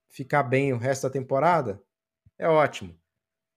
ficar 0.10 0.44
bem 0.44 0.74
o 0.74 0.78
resto 0.78 1.04
da 1.04 1.10
temporada, 1.10 1.82
é 2.38 2.48
ótimo. 2.48 2.96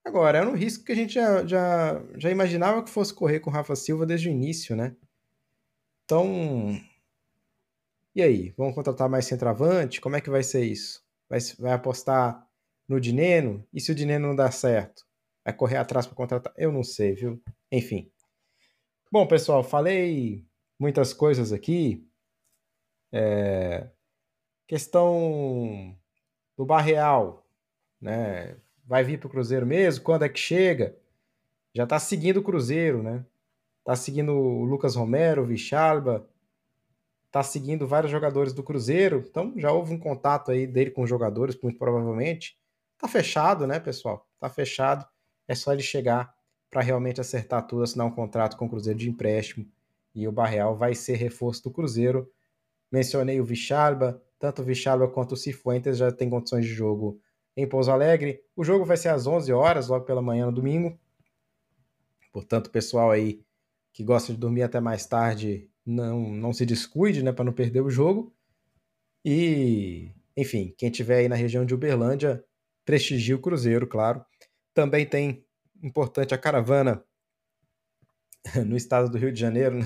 Agora, 0.03 0.37
é 0.37 0.45
um 0.45 0.55
risco 0.55 0.85
que 0.85 0.91
a 0.91 0.95
gente 0.95 1.13
já, 1.13 1.45
já, 1.45 2.01
já 2.15 2.29
imaginava 2.29 2.83
que 2.83 2.89
fosse 2.89 3.13
correr 3.13 3.39
com 3.39 3.49
o 3.49 3.53
Rafa 3.53 3.75
Silva 3.75 4.05
desde 4.05 4.29
o 4.29 4.31
início, 4.31 4.75
né? 4.75 4.95
Então, 6.03 6.79
e 8.15 8.21
aí? 8.21 8.53
Vamos 8.57 8.73
contratar 8.73 9.09
mais 9.09 9.25
centroavante? 9.25 9.99
Como 9.99 10.15
é 10.15 10.21
que 10.21 10.29
vai 10.29 10.41
ser 10.41 10.63
isso? 10.63 11.03
Vai, 11.27 11.39
vai 11.59 11.73
apostar 11.73 12.47
no 12.87 13.01
Dineno? 13.01 13.67
E 13.73 13.81
se 13.81 13.91
o 13.91 13.95
Dineno 13.95 14.27
não 14.27 14.35
dá 14.35 14.49
certo? 14.51 15.05
Vai 15.43 15.53
correr 15.53 15.75
atrás 15.75 16.07
para 16.07 16.15
contratar? 16.15 16.53
Eu 16.55 16.71
não 16.71 16.81
sei, 16.81 17.13
viu? 17.13 17.43
Enfim. 17.69 18.09
Bom, 19.11 19.27
pessoal, 19.27 19.63
falei 19.63 20.45
muitas 20.79 21.13
coisas 21.13 21.51
aqui. 21.51 22.07
É... 23.11 23.89
Questão 24.67 25.95
do 26.57 26.65
Barreal, 26.65 27.45
né? 28.01 28.57
Vai 28.85 29.03
vir 29.03 29.19
para 29.19 29.27
o 29.27 29.29
Cruzeiro 29.29 29.65
mesmo? 29.65 30.03
Quando 30.03 30.23
é 30.23 30.29
que 30.29 30.39
chega? 30.39 30.95
Já 31.73 31.83
está 31.83 31.99
seguindo 31.99 32.37
o 32.37 32.43
Cruzeiro, 32.43 33.03
né? 33.03 33.25
Está 33.79 33.95
seguindo 33.95 34.31
o 34.33 34.63
Lucas 34.63 34.95
Romero, 34.95 35.43
o 35.43 35.45
Vichalba, 35.45 36.27
está 37.27 37.43
seguindo 37.43 37.85
vários 37.85 38.11
jogadores 38.11 38.53
do 38.53 38.63
Cruzeiro, 38.63 39.25
então 39.29 39.53
já 39.57 39.71
houve 39.71 39.93
um 39.93 39.99
contato 39.99 40.51
aí 40.51 40.65
dele 40.65 40.89
com 40.89 41.03
os 41.03 41.09
jogadores, 41.09 41.59
muito 41.61 41.77
provavelmente. 41.77 42.57
Tá 42.97 43.07
fechado, 43.07 43.67
né, 43.67 43.79
pessoal? 43.79 44.25
Tá 44.39 44.49
fechado. 44.49 45.05
É 45.47 45.53
só 45.53 45.73
ele 45.73 45.83
chegar 45.83 46.33
para 46.69 46.81
realmente 46.81 47.19
acertar 47.19 47.67
tudo, 47.67 47.83
assinar 47.83 48.07
um 48.07 48.11
contrato 48.11 48.55
com 48.55 48.65
o 48.65 48.69
Cruzeiro 48.69 48.97
de 48.97 49.09
empréstimo 49.09 49.67
e 50.15 50.27
o 50.27 50.31
Barreal 50.31 50.77
vai 50.77 50.95
ser 50.95 51.15
reforço 51.15 51.61
do 51.63 51.71
Cruzeiro. 51.71 52.31
Mencionei 52.89 53.41
o 53.41 53.45
Vichalba, 53.45 54.23
tanto 54.45 54.61
o 54.61 54.65
Vichalba 54.65 55.07
quanto 55.07 55.31
o 55.31 55.35
Cifuentes 55.35 55.97
já 55.97 56.11
tem 56.11 56.29
condições 56.29 56.65
de 56.65 56.71
jogo 56.71 57.19
em 57.57 57.67
Pouso 57.67 57.89
Alegre. 57.89 58.43
O 58.55 58.63
jogo 58.63 58.85
vai 58.85 58.95
ser 58.95 59.09
às 59.09 59.25
11 59.25 59.51
horas, 59.51 59.87
logo 59.87 60.05
pela 60.05 60.21
manhã 60.21 60.45
no 60.45 60.51
domingo. 60.51 60.99
Portanto, 62.31 62.69
pessoal 62.69 63.09
aí 63.09 63.43
que 63.91 64.03
gosta 64.03 64.31
de 64.31 64.37
dormir 64.37 64.61
até 64.61 64.79
mais 64.79 65.07
tarde, 65.07 65.67
não, 65.83 66.29
não 66.29 66.53
se 66.53 66.63
descuide, 66.63 67.23
né, 67.23 67.31
para 67.31 67.43
não 67.45 67.53
perder 67.53 67.81
o 67.81 67.89
jogo. 67.89 68.31
E, 69.23 70.11
enfim, 70.37 70.75
quem 70.77 70.91
tiver 70.91 71.19
aí 71.19 71.27
na 71.27 71.35
região 71.35 71.65
de 71.65 71.73
Uberlândia, 71.73 72.43
prestigie 72.83 73.33
o 73.33 73.39
Cruzeiro, 73.39 73.87
claro. 73.87 74.23
Também 74.75 75.07
tem 75.07 75.43
importante 75.81 76.35
a 76.35 76.37
caravana 76.37 77.03
no 78.63 78.77
estado 78.77 79.09
do 79.09 79.17
Rio 79.17 79.31
de 79.31 79.39
Janeiro, 79.39 79.79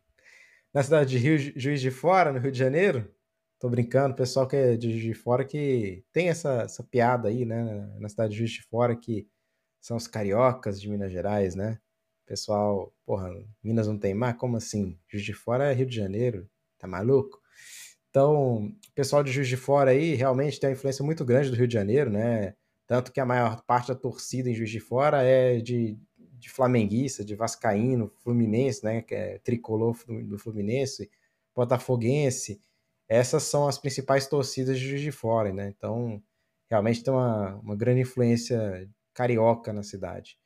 na 0.74 0.82
cidade 0.82 1.08
de 1.08 1.18
Rio, 1.18 1.38
Juiz 1.56 1.80
de 1.80 1.90
Fora, 1.90 2.30
no 2.30 2.40
Rio 2.40 2.52
de 2.52 2.58
Janeiro. 2.58 3.15
Tô 3.58 3.70
brincando, 3.70 4.14
pessoal 4.14 4.46
que 4.46 4.54
é 4.54 4.76
de 4.76 4.90
Juiz 4.90 5.02
de 5.02 5.14
Fora 5.14 5.44
que 5.44 6.04
tem 6.12 6.28
essa, 6.28 6.62
essa 6.62 6.82
piada 6.82 7.28
aí, 7.28 7.46
né, 7.46 7.86
na 7.98 8.08
cidade 8.08 8.32
de 8.32 8.38
Juiz 8.38 8.50
de 8.50 8.62
Fora, 8.62 8.94
que 8.94 9.26
são 9.80 9.96
os 9.96 10.06
cariocas 10.06 10.80
de 10.80 10.90
Minas 10.90 11.10
Gerais, 11.10 11.54
né? 11.54 11.78
Pessoal, 12.26 12.92
porra, 13.06 13.30
Minas 13.62 13.86
não 13.86 13.98
tem 13.98 14.12
mar? 14.14 14.36
Como 14.36 14.56
assim? 14.56 14.98
Juiz 15.08 15.24
de 15.24 15.32
Fora 15.32 15.70
é 15.70 15.74
Rio 15.74 15.86
de 15.86 15.96
Janeiro, 15.96 16.46
tá 16.78 16.86
maluco? 16.86 17.40
Então, 18.10 18.74
pessoal 18.94 19.22
de 19.22 19.32
Juiz 19.32 19.48
de 19.48 19.56
Fora 19.56 19.92
aí 19.92 20.14
realmente 20.14 20.60
tem 20.60 20.68
uma 20.68 20.74
influência 20.74 21.04
muito 21.04 21.24
grande 21.24 21.50
do 21.50 21.56
Rio 21.56 21.68
de 21.68 21.74
Janeiro, 21.74 22.10
né? 22.10 22.54
Tanto 22.86 23.10
que 23.12 23.20
a 23.20 23.26
maior 23.26 23.62
parte 23.62 23.88
da 23.88 23.94
torcida 23.94 24.50
em 24.50 24.54
Juiz 24.54 24.70
de 24.70 24.80
Fora 24.80 25.22
é 25.22 25.60
de, 25.60 25.98
de 26.18 26.50
flamenguista, 26.50 27.24
de 27.24 27.34
vascaíno, 27.34 28.12
fluminense, 28.22 28.84
né? 28.84 29.02
Que 29.02 29.14
é 29.14 29.38
tricolor 29.38 29.96
do 30.24 30.38
Fluminense, 30.38 31.10
botafoguense. 31.54 32.60
Essas 33.08 33.44
são 33.44 33.68
as 33.68 33.78
principais 33.78 34.26
torcidas 34.26 34.78
de 34.78 34.88
Juiz 34.88 35.02
de 35.02 35.12
Fora, 35.12 35.52
né? 35.52 35.68
Então, 35.76 36.22
realmente 36.70 37.02
tem 37.02 37.12
uma, 37.12 37.56
uma 37.56 37.76
grande 37.76 38.00
influência 38.00 38.88
carioca 39.14 39.72
na 39.72 39.82
cidade 39.82 40.38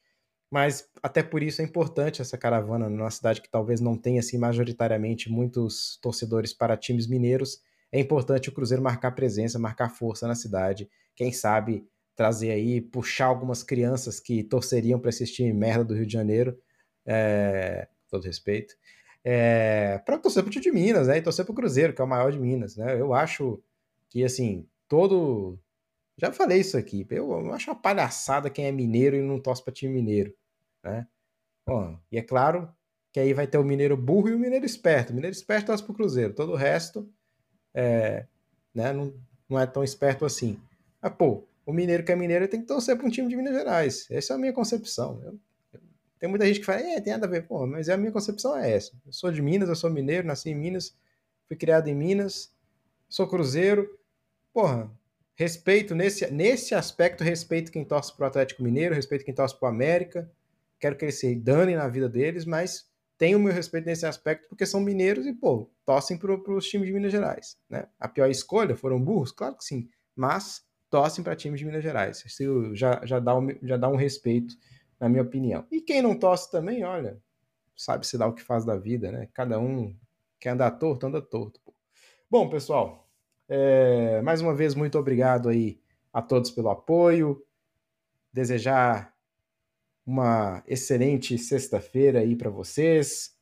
mas 0.50 0.88
até 1.00 1.22
por 1.22 1.42
isso 1.42 1.62
é 1.62 1.64
importante 1.64 2.20
essa 2.20 2.36
caravana 2.36 2.90
numa 2.90 3.10
cidade 3.10 3.40
que 3.40 3.48
talvez 3.48 3.80
não 3.80 3.96
tenha 3.96 4.18
assim 4.18 4.36
majoritariamente 4.36 5.30
muitos 5.30 5.96
torcedores 6.02 6.52
para 6.52 6.76
times 6.76 7.06
mineiros. 7.06 7.60
É 7.92 8.00
importante 8.00 8.48
o 8.48 8.52
Cruzeiro 8.52 8.82
marcar 8.82 9.12
presença, 9.12 9.58
marcar 9.58 9.90
força 9.90 10.26
na 10.26 10.34
cidade. 10.34 10.90
Quem 11.14 11.32
sabe 11.32 11.86
trazer 12.16 12.50
aí, 12.50 12.80
puxar 12.80 13.26
algumas 13.26 13.62
crianças 13.62 14.18
que 14.18 14.42
torceriam 14.42 14.98
para 14.98 15.10
assistir 15.10 15.54
merda 15.54 15.84
do 15.84 15.94
Rio 15.94 16.06
de 16.06 16.12
Janeiro, 16.12 16.58
é, 17.06 17.86
com 18.02 18.16
todo 18.16 18.24
respeito, 18.24 18.74
é, 19.24 19.98
para 20.04 20.18
torcer 20.18 20.42
para 20.42 20.48
o 20.48 20.52
time 20.52 20.62
de 20.62 20.72
Minas, 20.72 21.08
né? 21.08 21.18
E 21.18 21.22
torcer 21.22 21.44
para 21.44 21.52
o 21.52 21.54
Cruzeiro, 21.54 21.92
que 21.92 22.00
é 22.00 22.04
o 22.04 22.08
maior 22.08 22.30
de 22.32 22.38
Minas, 22.38 22.76
né? 22.76 23.00
Eu 23.00 23.14
acho 23.14 23.62
que 24.08 24.24
assim 24.24 24.66
todo 24.88 25.58
já 26.18 26.32
falei 26.32 26.60
isso 26.60 26.76
aqui. 26.76 27.06
Eu, 27.10 27.52
acho 27.52 27.70
uma 27.70 27.80
palhaçada 27.80 28.50
quem 28.50 28.66
é 28.66 28.72
mineiro 28.72 29.16
e 29.16 29.22
não 29.22 29.40
torce 29.40 29.62
para 29.62 29.72
time 29.72 29.94
mineiro 29.94 30.34
né? 30.82 31.06
Bom, 31.66 31.98
e 32.10 32.18
é 32.18 32.22
claro 32.22 32.72
que 33.12 33.20
aí 33.20 33.32
vai 33.34 33.46
ter 33.46 33.58
o 33.58 33.64
mineiro 33.64 33.96
burro 33.96 34.28
e 34.28 34.34
o 34.34 34.38
mineiro 34.38 34.64
esperto. 34.64 35.10
O 35.10 35.14
mineiro 35.14 35.34
esperto 35.34 35.66
torce 35.66 35.84
pro 35.84 35.94
Cruzeiro, 35.94 36.34
todo 36.34 36.52
o 36.52 36.56
resto 36.56 37.08
é, 37.74 38.26
né, 38.74 38.92
não, 38.92 39.14
não 39.48 39.58
é 39.58 39.66
tão 39.66 39.82
esperto 39.84 40.24
assim. 40.24 40.58
Mas, 41.00 41.12
pô, 41.14 41.46
o 41.66 41.72
mineiro 41.72 42.04
que 42.04 42.12
é 42.12 42.16
mineiro 42.16 42.48
tem 42.48 42.60
que 42.60 42.66
torcer 42.66 42.96
para 42.96 43.06
um 43.06 43.10
time 43.10 43.28
de 43.28 43.36
Minas 43.36 43.54
Gerais. 43.54 44.06
Essa 44.10 44.34
é 44.34 44.36
a 44.36 44.38
minha 44.38 44.52
concepção. 44.52 45.20
Eu, 45.22 45.32
eu, 45.32 45.40
tem 46.20 46.28
muita 46.28 46.46
gente 46.46 46.60
que 46.60 46.66
fala, 46.66 46.80
é, 46.80 47.00
tem 47.00 47.14
nada 47.14 47.26
a 47.26 47.28
ver. 47.28 47.46
Pô, 47.46 47.66
mas 47.66 47.88
a 47.88 47.96
minha 47.96 48.12
concepção 48.12 48.56
é 48.56 48.70
essa. 48.70 48.92
Eu 49.06 49.12
sou 49.12 49.32
de 49.32 49.40
Minas, 49.40 49.70
eu 49.70 49.74
sou 49.74 49.90
mineiro, 49.90 50.26
nasci 50.26 50.50
em 50.50 50.54
Minas, 50.54 50.94
fui 51.48 51.56
criado 51.56 51.88
em 51.88 51.94
Minas, 51.94 52.52
sou 53.08 53.26
cruzeiro. 53.26 53.88
Porra, 54.52 54.90
respeito 55.34 55.94
nesse, 55.94 56.30
nesse 56.30 56.74
aspecto, 56.74 57.24
respeito 57.24 57.72
quem 57.72 57.84
torce 57.84 58.14
pro 58.14 58.26
Atlético 58.26 58.62
Mineiro, 58.62 58.94
respeito 58.94 59.24
quem 59.24 59.34
torce 59.34 59.58
pro 59.58 59.66
América, 59.66 60.30
quero 60.78 60.94
que 60.94 61.06
eles 61.06 61.18
se 61.18 61.34
danem 61.34 61.76
na 61.76 61.88
vida 61.88 62.08
deles, 62.08 62.44
mas 62.44 62.90
tenho 63.16 63.38
o 63.38 63.40
meu 63.40 63.52
respeito 63.52 63.86
nesse 63.86 64.04
aspecto 64.04 64.46
porque 64.48 64.66
são 64.66 64.80
mineiros 64.80 65.26
e, 65.26 65.32
pô, 65.32 65.70
torcem 65.86 66.18
para 66.18 66.34
os 66.34 66.68
times 66.68 66.86
de 66.86 66.92
Minas 66.92 67.12
Gerais. 67.12 67.58
Né? 67.68 67.86
A 67.98 68.08
pior 68.08 68.28
escolha 68.28 68.76
foram 68.76 69.00
burros? 69.00 69.32
Claro 69.32 69.56
que 69.56 69.64
sim, 69.64 69.88
mas 70.14 70.62
torcem 70.90 71.24
para 71.24 71.36
times 71.36 71.60
de 71.60 71.64
Minas 71.64 71.82
Gerais. 71.82 72.22
Isso 72.26 72.74
já, 72.74 73.00
já, 73.04 73.18
dá 73.18 73.38
um, 73.38 73.48
já 73.62 73.78
dá 73.78 73.88
um 73.88 73.96
respeito, 73.96 74.54
na 75.00 75.08
minha 75.08 75.22
opinião. 75.22 75.66
E 75.70 75.80
quem 75.80 76.02
não 76.02 76.16
torce 76.16 76.50
também, 76.50 76.84
olha, 76.84 77.20
sabe 77.74 78.06
se 78.06 78.18
dá 78.18 78.26
o 78.26 78.34
que 78.34 78.42
faz 78.42 78.64
da 78.64 78.76
vida, 78.76 79.10
né? 79.10 79.28
Cada 79.32 79.58
um 79.58 79.96
quer 80.38 80.50
andar 80.50 80.70
torto, 80.72 81.06
anda 81.06 81.22
torto. 81.22 81.60
Pô. 81.64 81.74
Bom, 82.30 82.48
pessoal, 82.50 83.08
é, 83.48 84.20
mais 84.22 84.40
uma 84.40 84.54
vez, 84.54 84.74
muito 84.74 84.98
obrigado 84.98 85.48
aí 85.48 85.80
a 86.12 86.20
todos 86.20 86.50
pelo 86.50 86.68
apoio. 86.68 87.44
Desejar 88.32 89.12
uma 90.06 90.62
excelente 90.66 91.36
sexta-feira 91.38 92.20
aí 92.20 92.36
para 92.36 92.50
vocês. 92.50 93.34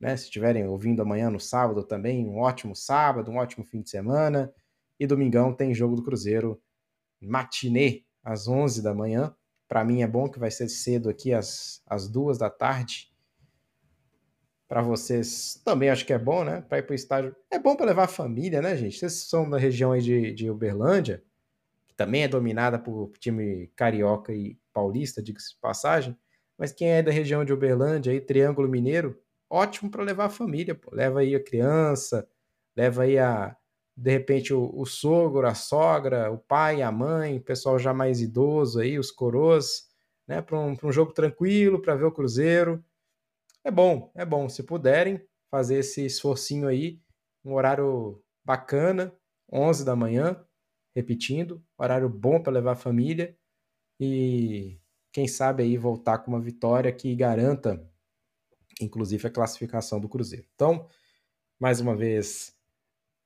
Né? 0.00 0.16
Se 0.16 0.24
estiverem 0.24 0.66
ouvindo 0.66 1.00
amanhã 1.00 1.30
no 1.30 1.40
sábado 1.40 1.84
também, 1.84 2.26
um 2.26 2.38
ótimo 2.38 2.74
sábado, 2.74 3.30
um 3.30 3.36
ótimo 3.36 3.64
fim 3.64 3.80
de 3.80 3.90
semana. 3.90 4.52
E 4.98 5.06
domingão 5.06 5.54
tem 5.54 5.74
jogo 5.74 5.96
do 5.96 6.02
Cruzeiro, 6.02 6.60
matinê, 7.20 8.04
às 8.22 8.48
11 8.48 8.82
da 8.82 8.94
manhã. 8.94 9.34
Para 9.68 9.84
mim 9.84 10.02
é 10.02 10.06
bom 10.06 10.28
que 10.28 10.38
vai 10.38 10.50
ser 10.50 10.68
cedo 10.68 11.08
aqui, 11.08 11.32
às, 11.32 11.82
às 11.86 12.08
duas 12.08 12.38
da 12.38 12.50
tarde. 12.50 13.12
Para 14.68 14.82
vocês 14.82 15.60
também 15.64 15.90
acho 15.90 16.06
que 16.06 16.12
é 16.12 16.18
bom, 16.18 16.44
né? 16.44 16.62
Para 16.62 16.78
ir 16.78 16.82
para 16.82 16.92
o 16.92 16.96
estádio. 16.96 17.36
É 17.50 17.58
bom 17.58 17.76
para 17.76 17.86
levar 17.86 18.04
a 18.04 18.08
família, 18.08 18.60
né, 18.60 18.76
gente? 18.76 18.98
Vocês 18.98 19.12
são 19.28 19.48
da 19.48 19.58
região 19.58 19.92
aí 19.92 20.00
de, 20.00 20.32
de 20.32 20.50
Uberlândia, 20.50 21.22
que 21.86 21.94
também 21.94 22.22
é 22.22 22.28
dominada 22.28 22.78
por 22.78 23.12
time 23.18 23.68
carioca 23.76 24.32
e 24.32 24.58
paulista, 24.72 25.22
diga-se 25.22 25.50
de 25.50 25.60
passagem, 25.60 26.16
mas 26.58 26.72
quem 26.72 26.88
é 26.88 27.02
da 27.02 27.10
região 27.10 27.44
de 27.44 27.52
Uberlândia, 27.52 28.12
aí, 28.12 28.20
Triângulo 28.20 28.68
Mineiro, 28.68 29.20
ótimo 29.48 29.90
para 29.90 30.02
levar 30.02 30.26
a 30.26 30.30
família, 30.30 30.74
pô. 30.74 30.90
leva 30.92 31.20
aí 31.20 31.34
a 31.34 31.42
criança, 31.42 32.28
leva 32.76 33.02
aí 33.02 33.18
a, 33.18 33.56
de 33.96 34.10
repente, 34.10 34.52
o, 34.52 34.70
o, 34.74 34.84
sogro, 34.86 35.46
a 35.46 35.54
sogra, 35.54 36.30
o 36.30 36.38
pai, 36.38 36.82
a 36.82 36.90
mãe, 36.90 37.38
o 37.38 37.42
pessoal 37.42 37.78
já 37.78 37.94
mais 37.94 38.20
idoso 38.20 38.80
aí, 38.80 38.98
os 38.98 39.10
coroas, 39.10 39.88
né? 40.26 40.42
Para 40.42 40.58
um, 40.58 40.76
um 40.82 40.92
jogo 40.92 41.12
tranquilo, 41.12 41.80
para 41.80 41.94
ver 41.94 42.04
o 42.04 42.12
Cruzeiro. 42.12 42.84
É 43.64 43.70
bom, 43.70 44.10
é 44.14 44.24
bom. 44.24 44.48
Se 44.48 44.62
puderem 44.62 45.20
fazer 45.50 45.78
esse 45.78 46.04
esforcinho 46.04 46.68
aí, 46.68 47.00
um 47.44 47.54
horário 47.54 48.22
bacana, 48.44 49.14
11 49.52 49.84
da 49.84 49.96
manhã, 49.96 50.44
repetindo, 50.94 51.62
horário 51.78 52.08
bom 52.08 52.42
para 52.42 52.52
levar 52.52 52.72
a 52.72 52.76
família 52.76 53.36
e 54.00 54.78
quem 55.12 55.28
sabe 55.28 55.62
aí 55.62 55.76
voltar 55.78 56.18
com 56.18 56.32
uma 56.32 56.40
vitória 56.40 56.92
que 56.92 57.14
garanta 57.14 57.80
inclusive 58.80 59.26
a 59.26 59.30
classificação 59.30 60.00
do 60.00 60.08
Cruzeiro. 60.08 60.46
Então, 60.54 60.88
mais 61.58 61.80
uma 61.80 61.96
vez, 61.96 62.53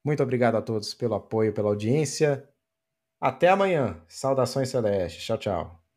muito 0.04 0.22
obrigado 0.22 0.56
a 0.56 0.62
todos 0.62 0.94
pelo 0.94 1.14
apoio, 1.14 1.52
pela 1.52 1.68
audiência. 1.68 2.48
Até 3.20 3.48
amanhã. 3.48 4.02
Saudações 4.08 4.68
celestes. 4.70 5.24
Tchau, 5.24 5.38
tchau. 5.38 5.87